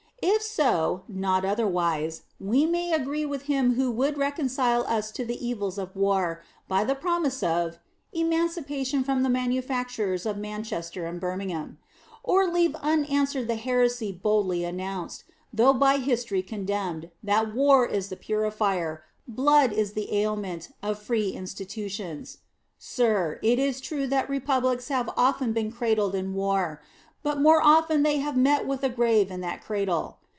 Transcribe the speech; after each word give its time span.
If 0.23 0.43
so, 0.43 1.01
not 1.07 1.43
otherwise, 1.45 2.21
we 2.39 2.67
may 2.67 2.93
agree 2.93 3.25
with 3.25 3.43
him 3.43 3.73
who 3.73 3.89
would 3.93 4.19
reconcile 4.19 4.83
us 4.85 5.09
to 5.13 5.25
the 5.25 5.43
evils 5.43 5.79
of 5.79 5.95
war 5.95 6.43
by 6.67 6.83
the 6.83 6.93
promise 6.93 7.41
of 7.41 7.79
"emancipation 8.13 9.03
from 9.03 9.23
the 9.23 9.29
manufacturers 9.31 10.27
of 10.27 10.37
Manchester 10.37 11.07
and 11.07 11.19
Birmingham"; 11.19 11.79
or 12.21 12.45
leave 12.47 12.75
unanswered 12.83 13.47
the 13.47 13.55
heresy 13.55 14.11
boldly 14.11 14.63
announced, 14.63 15.23
though 15.51 15.73
by 15.73 15.97
history 15.97 16.43
condemned, 16.43 17.09
that 17.23 17.55
war 17.55 17.87
is 17.87 18.09
the 18.09 18.15
purifier, 18.17 19.03
blood 19.27 19.73
is 19.73 19.93
the 19.93 20.21
aliment, 20.21 20.69
of 20.83 20.99
free 20.99 21.31
institutions. 21.31 22.37
Sir, 22.77 23.39
it 23.41 23.57
is 23.57 23.81
true 23.81 24.05
that 24.05 24.29
republics 24.29 24.89
have 24.89 25.09
often 25.17 25.51
been 25.51 25.71
cradled 25.71 26.13
in 26.13 26.35
war, 26.35 26.79
but 27.23 27.39
more 27.39 27.61
often 27.61 28.01
they 28.01 28.17
have 28.17 28.35
met 28.35 28.65
with 28.65 28.83
a 28.83 28.89
grave 28.89 29.29
in 29.29 29.41
that 29.41 29.61
cradle. 29.61 30.17